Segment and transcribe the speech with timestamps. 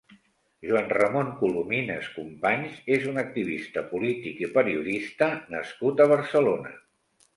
[0.67, 6.75] Joan-Ramon Colomines-Companys és un activista polític i periodista nascut a Barcelona.